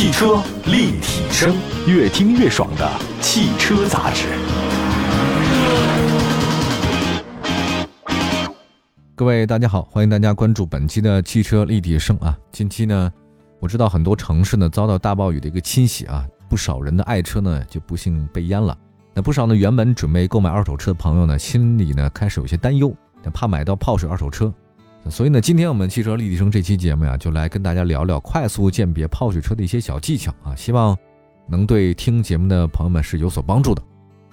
[0.00, 1.54] 汽车立体声，
[1.86, 4.28] 越听越爽的汽车杂志。
[9.14, 12.34] 各位大家好，欢迎大家关注本期的汽车立体声啊。
[12.50, 13.12] 近期呢，
[13.58, 18.74] 我知道很多城市呢遭到大暴雨的一个侵袭啊，不少人的爱车呢就不幸被淹了。
[19.12, 22.90] 那不少呢原本准备购买二手车的朋友呢，心里呢开始有些担忧，
[23.34, 24.50] 怕买到泡水二手车。
[25.08, 30.96] 所以呢，今天我们汽车立体声这期节目呀，就来跟大家聊聊快速鉴别泡水车的一些小技巧啊，希望
[31.48, 33.82] 能对听节目的朋友们是有所帮助的。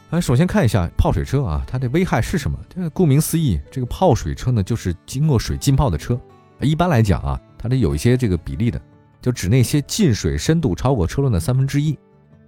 [0.09, 2.57] 哎，首先看一下泡水车啊，它的危害是什么？
[2.69, 6.19] 这个顾名思义，这个泡水车呢，就是经过水浸泡的车。
[6.61, 8.79] 一般来讲啊，它得有一些这个比例的，
[9.21, 11.97] 就指那些进水深度超过车轮的三分之一，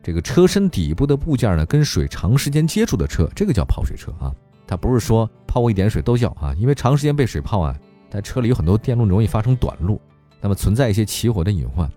[0.03, 4.31] 这个车身底部的部件呢跟水长时间接触的车，这个叫泡水车啊。
[4.67, 7.75] 它不是说泡过一点水都叫啊，因为长时间被水泡啊，
[8.09, 10.01] 在车里有很多电路容易发生短路，
[10.41, 11.89] 那么存在一些起火的隐患。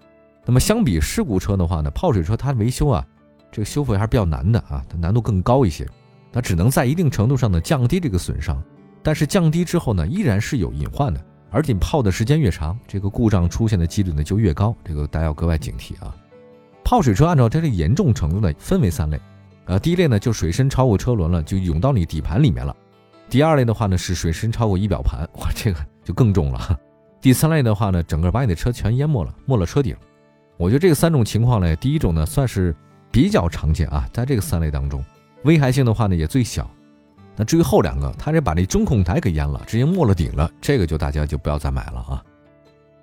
[0.44, 3.06] 那么相比事故车的话呢，泡水车它维修啊。
[3.50, 5.86] 这个修复还是比较难的啊，它难度更高一些，
[6.32, 8.62] 它只能在一定程度上呢降低这个损伤，
[9.02, 16.16] 但是降低之后呢，依然是有隐患的，而且你泡的时间越长，这个故障出现的几率呢就越高，这个大家要格外警惕啊。
[16.82, 19.20] 泡水车按照它的严重程度呢分为三类，
[19.66, 22.74] 呃，第一类呢就水深超过车轮了，就涌到你底盘里面了；
[23.28, 26.58] 第二类的话呢是水深超过仪表盘，哇，这个就更重了；
[27.20, 29.96] 第三类的话呢，整个把你的车全淹没了，没了车顶。
[30.56, 32.74] 我觉得这个三种情况呢，第一种呢算是。
[33.14, 35.04] 比较常见啊，在这个三类当中，
[35.44, 36.66] 危害性的话呢也最小。
[37.36, 42.24] 那至于后两个，他这把这中控台给淹了，直接没了顶了，这个就大家就不要再买了啊。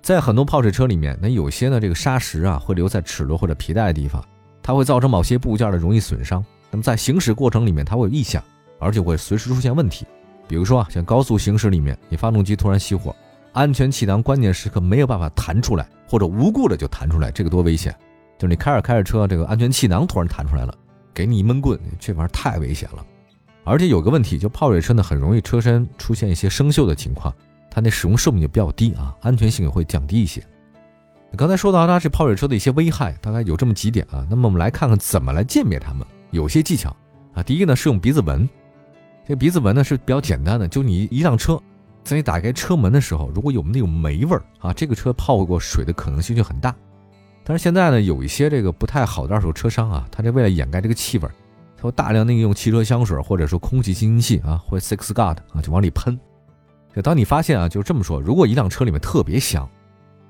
[0.02, 4.20] 在很多泡水车里面，那有些呢这个砂石啊会留在齿轮或者皮带的地方，
[4.60, 6.44] 它会造成某些部件的容易损伤。
[6.72, 8.42] 那么在行驶过程里面，它会有异响，
[8.80, 10.04] 而且会随时出现问题。
[10.50, 13.14] 比如说啊，像高速行驶里面，你发动机突然熄火，
[13.52, 17.94] 安全气囊关键时刻没有办法弹出来，或者无故的就弹出来，这个多危险！
[18.36, 20.74] 就是你开着开着车，这个安全气囊突然弹出来了，
[21.14, 23.06] 给你一闷棍，这玩意儿太危险了。
[23.62, 27.32] 而且有个问题，就泡水车呢，很容易车身出现一些生锈的情况，
[27.70, 30.42] 它那使用寿命就比较低啊，安全性也会降低一些。
[31.36, 34.26] 刚才说到它这泡水车的一些危害，大概有这么几点啊。
[34.28, 36.90] 那么我们来看看怎么来鉴别它们，有些技巧
[37.34, 37.40] 啊。
[37.40, 38.48] 第一个呢是用鼻子闻，
[39.26, 41.60] 这鼻子闻呢是比较简单的，就你一辆车，
[42.02, 46.74] 在你打开车门的时候，如果有那种霉味儿啊，这个车泡过水的可能性就很大。
[47.44, 51.28] 但是现在呢，有一些这个不太好的二手车商啊，他这为了掩盖这个气味，
[51.76, 56.18] 他会大量的用汽车香水或者说空气清新剂啊，或 Six God 啊，就往里喷。
[56.94, 59.68] 就当你发现啊，就是这么说，如果一辆车里面特别香，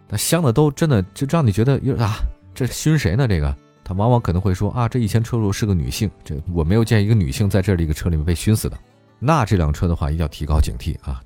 [0.08, 2.16] 那香的都真的就让你觉得有啊，
[2.54, 3.26] 这熏谁呢？
[3.26, 3.56] 这个
[3.90, 8.78] 他往往可能会说啊，这以前车主是个女性，这我没有见一个女性在这里一个车里面被熏死的。
[9.18, 11.20] 那这辆车的话，一定要提高警惕啊。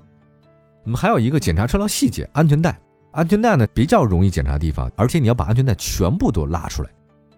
[0.83, 2.75] 我们还有一个检查车辆细节，安全带。
[3.11, 6.89] 安全带呢比较容易检查地方，而且你要把安全带全部都拉出来，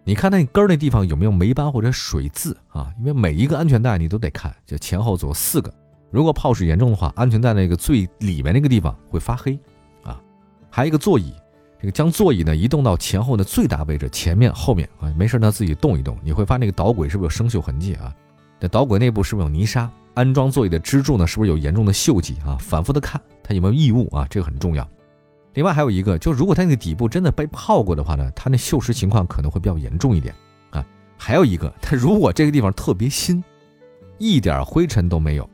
[0.06, 2.90] 你看那根儿那地方有没有霉斑或者水渍啊？
[2.98, 5.70] 因为每一个安全带你都得看，就前后左右四个。
[6.10, 9.60] 如果泡水严重的话，安全带那个最里面那个地方会发黑
[10.06, 10.22] 啊。
[10.70, 11.34] 还有一个座椅，
[11.80, 18.14] 这个将座椅呢移动到前后的最大位置，前面后面啊，没事呢自己动一动，你会发现那个导轨是不是有生锈痕迹啊？
[18.60, 19.90] 这导轨内部是不是有泥沙？
[20.16, 22.58] 安装座椅的支柱呢是不是有严重的锈迹啊？
[22.60, 24.88] 反复的看它有没有异物啊，这个很重要。
[25.54, 30.34] 另外还有一个，就如果它那个底部真的被泡过的话呢，它那锈蚀情况可能会比较严重一点
[30.72, 30.84] 啊。
[31.16, 33.44] 还有一个，它如果这个地方特别新，
[34.18, 35.48] 一点灰尘都没有，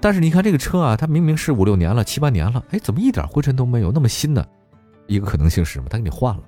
[0.00, 4.44] 但是你看这个车啊，它明明是五六年了、七八年了，哎，怎么一点灰尘都没有，那么新呢？
[5.12, 5.88] 一个可能性是什么？
[5.88, 6.42] 他给你换了。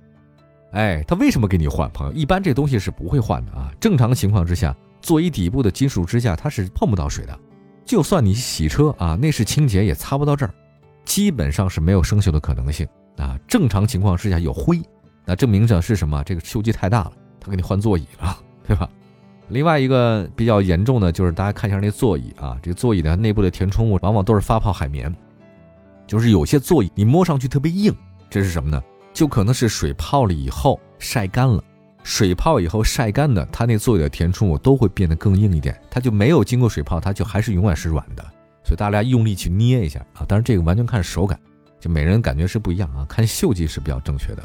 [0.73, 1.91] 哎，他为什么给你换？
[1.93, 3.71] 朋友，一般这东西是不会换的啊。
[3.79, 7.39] 正常情况之下，座椅底部的金属支架它是碰不到水的，
[7.85, 10.53] 就算你洗车啊，内饰清洁也擦不到这儿。
[11.05, 12.89] 基本上是没有生锈的可能性
[13.19, 13.39] 啊。
[13.47, 14.81] 正常情况之下有灰，
[15.25, 16.23] 那证明着是什么？
[16.25, 18.37] 这个锈迹太大了，他给你换座椅了，
[18.67, 18.89] 对吧？
[19.49, 25.15] 另外一个比较严重的就是大家看一下那座椅啊，这座椅的内部的填充物往往都是发泡海绵，
[26.07, 27.95] 就是有些座椅你摸上去特别硬，
[28.31, 28.83] 这是什么呢？
[29.13, 31.63] 就可能是水泡了以后晒干了，
[32.03, 38.25] 水泡以后晒干的，它那座椅的填充物都会变得更硬一点，它就没有经过水泡，它就还是永远是软的。
[38.65, 41.39] 所以大家用力去捏一下啊，当然这个完全看手感，
[41.79, 43.07] 就每人感觉是不一样啊。
[43.09, 44.43] 看锈迹是比较正确的。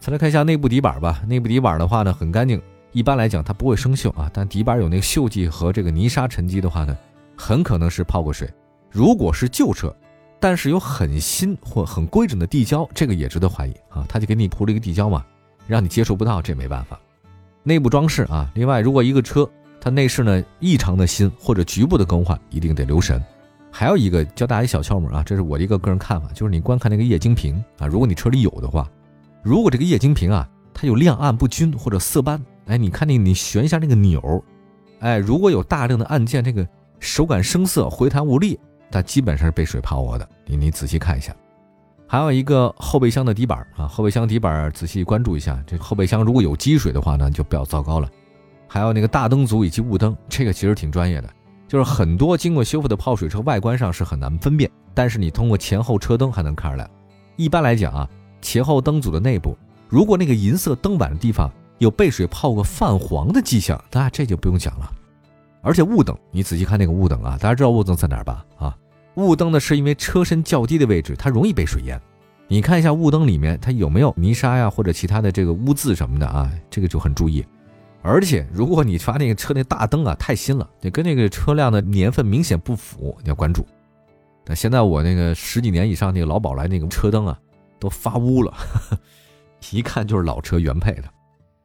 [0.00, 2.60] 再来看一下内部底板吧，内部底板的话呢很干净，
[2.90, 4.28] 一般来讲它不会生锈啊。
[4.32, 6.96] 但底板有那个锈迹和这个泥沙沉积的话呢，
[7.36, 8.52] 很可能是泡过水。
[8.90, 9.94] 如果是旧车，
[10.42, 14.04] 但是有很新或很规整的地胶，这个也值得怀疑啊。
[14.08, 15.24] 他就给你铺了一个地胶嘛，
[15.68, 16.98] 让你接触不到，这没办法。
[17.62, 19.48] 内部装饰啊，另外如果一个车
[19.80, 23.22] 它内饰呢异常的新或者局部的更换，一定得留神。
[23.70, 28.90] 还有一个教大家一小窍门啊，这是我的一个个人看法，就是你观看那个液晶屏啊，如果你车里有的话，
[29.44, 34.44] 如果这个液晶屏啊它有亮暗不均或者色斑，哎，你看那你旋一下那个钮，
[34.98, 36.66] 哎，如果有大量的按键，这个
[36.98, 38.58] 手感生涩、回弹无力，
[38.92, 40.28] 它基本上是被水泡过的。
[40.46, 41.34] 你你仔细看一下。
[42.06, 48.08] 还有一个后备箱的底板啊，后备箱底板仔细关注一下，这后备箱如果有积水的话呢，就比较糟糕了。
[48.68, 51.30] 还有那个大灯组以及雾灯，这个其实挺专业的，
[51.66, 56.86] 就是很多经过修复的泡水车外观上是很难分辨，但是你通过前后车灯还能看出来。
[57.36, 58.06] 一般来讲啊，
[58.42, 59.56] 前后灯组的内部，
[59.88, 64.92] 如果那个银色灯板的地方有被水泡过泛黄的迹象，那这就不用讲了。
[65.62, 68.44] 而且雾灯，你仔细看那个雾灯啊，大家知道雾灯在哪儿吧？
[68.58, 68.76] 啊。
[69.14, 72.00] 雾灯呢，是因为车身较低的位置，它容易被水淹。
[72.48, 76.50] 你看一下雾灯里面，它有没有泥沙呀，或者其他的这个污渍什么的啊？
[76.70, 77.44] 这个就很注意。
[78.02, 83.66] 而且，如果你发那个车那大灯啊太新了，你跟那个车辆的年份明显不符，你要关注。
[84.44, 87.38] 那现在我那个十几年以上那个老宝来那个车灯啊，
[87.78, 88.52] 都发乌了，
[89.70, 91.04] 一看就是老车原配的。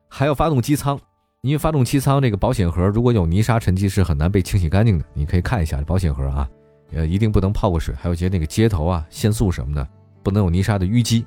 [0.07, 0.97] 还有发动机舱，
[1.41, 5.05] 因为发动机舱这个保险盒如果有泥沙沉积是很难被清洗干净的。
[5.13, 6.47] 你可以看一下保险盒啊。
[6.93, 9.87] 呃，一定不能泡过水，还有些那个接头啊、线束什么的，
[10.23, 11.25] 不能有泥沙的淤积，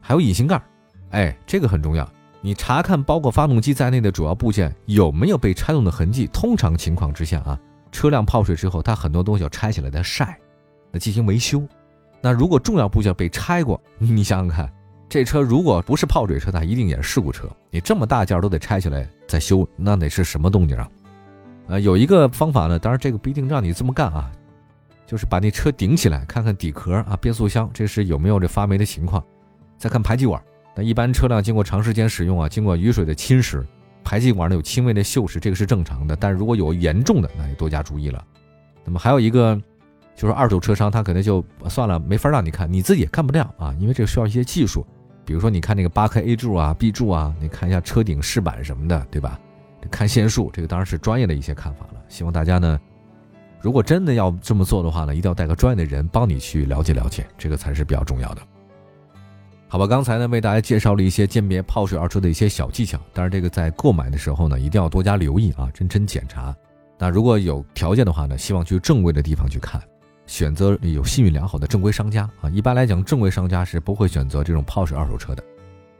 [0.00, 0.60] 还有引擎盖，
[1.10, 2.08] 哎，这个很重要。
[2.40, 6.28] 你查看包括发动机在内的主要部件有没有被拆动的痕迹。
[6.32, 7.58] 通常情况之下啊，
[7.90, 10.38] 车辆泡水之后，它很多东西要拆起来再晒，
[10.92, 11.66] 那进行维修。
[12.20, 14.72] 那如果重要部件被拆过， 你想想看，
[15.08, 17.48] 这车如果不是泡水车，它一定也是事故车。
[17.70, 20.88] 你这么大件都得拆起来再修，那得是什么动静啊？
[21.68, 24.30] 呃，有一个方法呢，当然这个不一定让你这么干啊。
[25.06, 29.22] 就是把那车顶起来，看看底壳啊、变速箱，这是有没有这发霉的情况。
[29.78, 30.42] 再看排气管，
[30.74, 33.64] 那一般车辆经过长时间使用啊，经过雨水的侵蚀，
[34.02, 36.16] 排气管呢有轻微的锈蚀，这个是正常的。
[36.16, 38.24] 但是如果有严重的，那就多加注意了。
[38.84, 39.60] 那么还有一个，
[40.14, 44.84] 就是二手车商他可能就算了，没法让你看，你自己也看不了啊，因为这个需要一些技术。
[45.24, 49.38] 比如说你看那个八颗 A 柱啊、B 柱啊，你看一下车顶饰板什么的，对吧？
[49.90, 52.00] 看线束，这个当然是专业的一些看法了。
[52.08, 52.80] 希望大家呢。
[53.60, 58.42] 如果真的要这么做的话呢，一定要带个专业的人帮你去了解了解，这个才是比较重要的。
[59.68, 66.54] 好吧，刚才呢为大家介绍了一些鉴别泡水二手车的一些小技巧，当然这个在购买的时候呢一定要多加留意啊，认真检查。
[66.98, 69.82] 那如果有条件的话呢，希望去正规的地方去看，
[70.26, 72.48] 选择有信誉良好的正规商家啊。
[72.50, 75.42] 一般来讲，正规商家是不会选择这种泡水二手车的，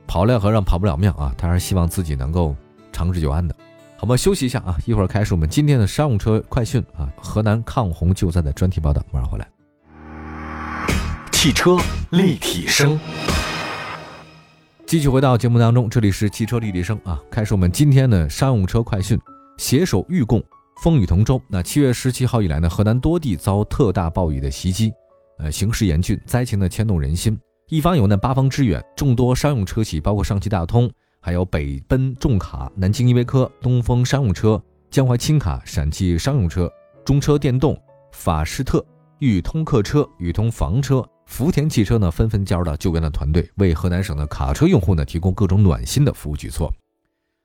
[0.07, 2.55] 跑了和尚跑不了庙啊，他是希望自己能够
[2.93, 3.55] 长治久安的。
[3.99, 9.49] 好，我们休息一下啊，一会儿开始我们今天的商用车快讯啊，河南抗洪救灾的专题报道，马上回来。
[11.33, 11.79] 汽车
[12.11, 13.01] 立体声，
[14.87, 19.19] 继续回到节目当中，这里是汽车立体声啊，开始我们今天的商用车快讯。
[19.57, 20.45] 携手预共，
[20.83, 21.41] 风雨同舟。
[21.49, 24.93] 那七月十七号以来呢，河南多地遭特大暴雨的袭击，
[25.39, 27.39] 呃，形势严峻，灾情呢牵动人心。
[27.69, 30.91] 一方有难，八方支援，众多商用车企，包括上汽大通。
[31.27, 34.63] 还有北奔重卡、南京依维柯、东风商用车、
[34.93, 36.73] 江淮轻卡、陕汽商用车、
[37.05, 37.77] 中车电动、
[38.13, 38.87] 法士特、
[39.19, 46.73] 裕通客车、裕通房车、福田汽车呢，纷纷加入了救援的团队，为河南省的卡车用户呢提供各种暖心的服务举措。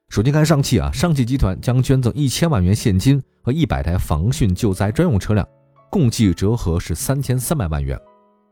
[0.09, 5.47] 首先看上汽啊，上汽集团将捐赠一千万元现金和一百台防汛救灾专用车辆，
[5.89, 7.99] 共计折合是三千三百万元。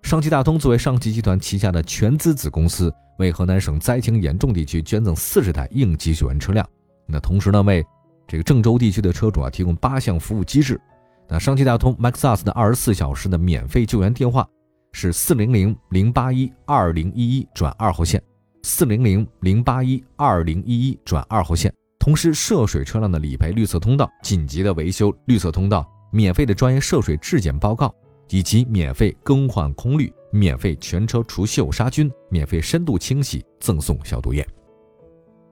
[0.01, 2.93] 上汽大通作为上汽集团旗下的全资子公司。
[3.19, 6.65] 为河南省灾情严重地区捐赠四十台应急救援车辆，
[7.05, 7.85] 那同时呢，为
[8.25, 10.79] 这个郑州地区的车主啊提供八项服务机制。
[11.27, 14.47] 那上汽大通 MaxUs 的二十四小时的免费救援电话
[14.93, 18.23] 是四零零零八一二零一一转二号线，
[18.63, 21.69] 四零零零八一二零一一转二号线。
[21.99, 27.93] 同时，涉水车辆的理赔绿色通道、紧急的维修绿色通道、免费的专业涉水质检报告
[28.29, 30.11] 以及免费更换空滤。
[30.31, 34.47] 免费全车除锈杀菌，免费深度清洗，赠送消毒液。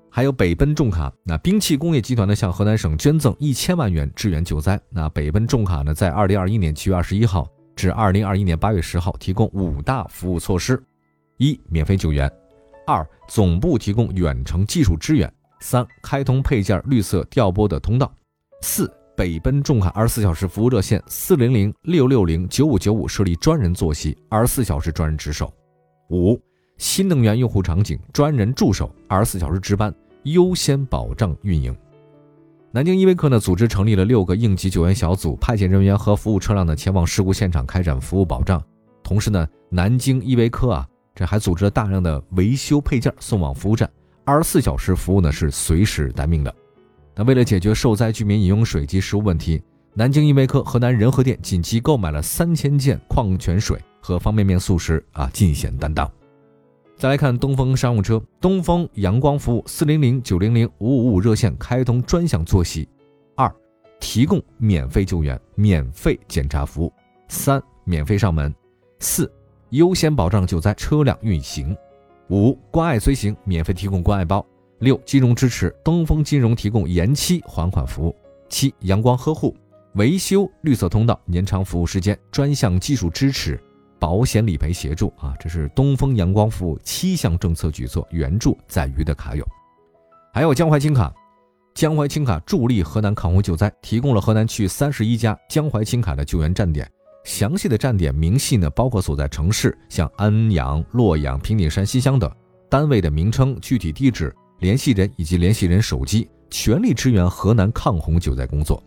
[0.08, 4.80] 还有北奔重卡，那兵器工业集团呢向河南省捐赠一千万元支援救灾。
[4.90, 10.80] 那北奔重卡呢在二零二一年七月二十一号至二零二一年八月十号提供五大服务措施：
[11.38, 12.30] 一、免费救援；
[12.86, 15.28] 二、总部提供远程技术支援；
[15.60, 18.08] 三、开通配件绿色调拨的通道；
[18.62, 18.88] 四。
[19.18, 25.52] 北奔重卡二十四小时服务热线四零零六六零九五九五设立专人坐席，二十四小时专人值守。
[26.12, 26.40] 五、
[26.78, 31.76] 新能源用户场景专人驻守，二十四小时值班，优先保障运营。
[32.72, 38.64] 南京依维柯呢，组织成立了六个应急救援小组，派遣人员和服务车辆呢前往事故现场开展服务保障。
[39.02, 43.90] 同时呢，南京依维柯啊，这还组织了大量的维修配件送往服务站，
[44.26, 46.54] 二十四小时服务呢是随时待命的。
[47.20, 49.60] 那为了解决受灾居民饮用水及食物问题，
[49.96, 56.08] 南京依维柯河南仁和店紧急购买了三千件矿泉水和方便面速食啊，尽显担当。
[56.96, 62.88] 再来看东风商务车，东风阳光服务四零零九零零五五五热线开通专项坐席。
[63.36, 63.52] 二，
[64.00, 66.94] 提供免费救援、免费检查服务。
[67.30, 68.54] 三，免费上门。
[69.00, 69.32] 四，
[69.70, 71.76] 优先保障救灾车辆运行。
[72.30, 74.46] 五，关爱随行，免费提供关爱包。
[74.80, 78.16] 六，金融支持，东风金融提供延期还款服务。
[78.50, 79.56] 七，阳光呵护，
[79.96, 83.60] 维修绿色通道，延长服务时间，专项技术支持。
[84.00, 89.44] 保险理赔协助啊，这是东风阳光服务七项政策举措援助在渝的卡友，
[90.32, 91.12] 还有江淮青卡，
[91.74, 96.88] 江淮青卡助力河南抗洪救灾，提供了河南区三十一家江淮青卡的救援站点，
[97.24, 102.32] 详细的站点明细呢，包括所在城市，像安阳、洛阳、平顶山、西乡等，
[102.70, 108.82] 单位的名称、具体地址、联系人以及联系人手机，全力支援河南抗洪救灾工作。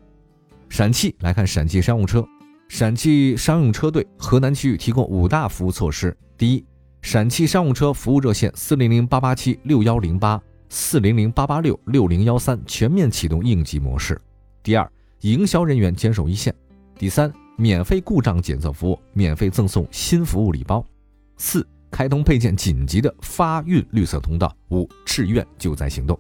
[0.69, 2.27] 陕汽来看陕汽商务车。
[2.69, 6.65] 陕汽商用车队河南区域提供五大服务措施：第一，
[7.03, 14.15] 陕汽商务车服务热线四零零八八七六幺零八四零零八八六六零幺三全面启动应急模式；
[14.62, 14.89] 第二，
[15.23, 16.55] 营销人员坚守一线；
[16.97, 20.81] 第三，免费故障检测服务，免费赠送新服务礼包；
[21.39, 26.18] 四，开通配件紧急的发运绿色通道；五，志愿救灾行动。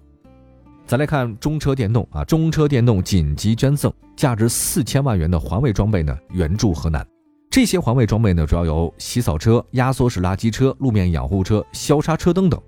[0.86, 7.06] 再来看中车电动啊，中车电动紧急捐赠价值四千万元的环卫装备呢，援助河南。
[7.48, 12.60] 这些环卫装备呢，主要有洗扫车、压缩式垃圾车、路面养护车、消杀车灯等，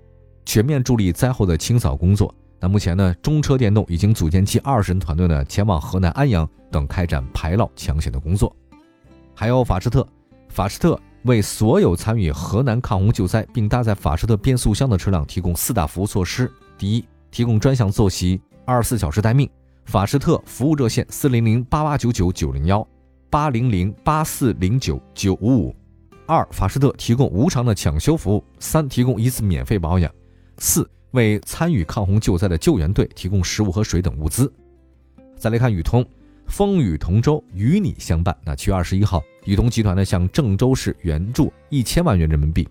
[0.45, 2.33] 全面助力灾后的清扫工作。
[2.59, 8.55] 那目前呢，中车电动已经组建起二十人团队呢，前往河南安阳等开展排涝抢险的工作。
[9.35, 10.07] 还有法士特，
[10.47, 19.49] 法士特为所有参与河南抗洪救灾并搭载法士特变速箱的车辆提供四大服务措施：第一，提供专项坐席，二十四小时待命。
[19.85, 22.85] 法士特服务热线：四零零八八九九九零幺，
[23.29, 25.75] 八零零八四零九九五五。
[26.25, 28.43] 二，法士特提供无偿的抢修服务。
[28.59, 30.11] 三，提供一次免费保养。
[30.57, 34.51] 四，为参与抗洪救灾的救援队提供食物和水等物资。
[35.37, 36.05] 再来看宇通，
[36.47, 38.35] 风雨同舟，与你相伴。
[38.45, 42.67] 那七月二十一号，宇通集团呢向郑州市援助一千万元人民币。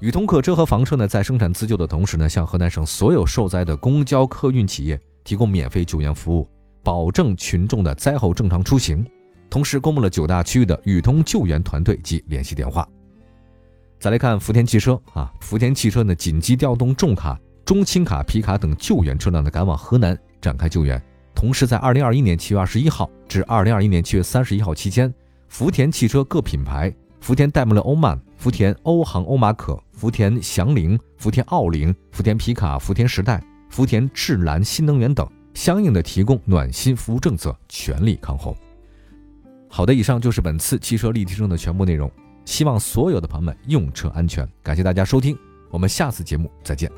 [0.00, 6.48] 宇通客车和房车呢，在生产自救的同时呢，向河南省所有受灾的公交客运企业提供免费救援服务，
[6.82, 9.06] 保证群众的灾后正常出行。
[9.50, 12.88] 同时，公布了九大区域的宇通救援团队及联系电话。
[13.98, 21.00] 再来看福田汽车啊，福田汽车呢，紧急调动重卡、中轻卡、皮卡等救援车辆呢，赶往河南展开救援。
[21.34, 25.12] 同时，在二零二一年七月二十一号至二零二一年七月三十一号期间，
[25.50, 26.94] 福田汽车各品牌。
[27.20, 38.56] 福田戴姆勒欧曼、福田欧航欧马可、福田祥林、福田奥林、福田皮卡、福田时代、福田智蓝新能源等，相应的提供暖心服务政策，全力抗洪。
[39.68, 42.10] 好的，以上就是本次汽车立体声的全部内容，
[42.46, 44.48] 希望所有的朋友们用车安全。
[44.62, 45.36] 感谢大家收听，
[45.68, 46.90] 我们下次节目再见。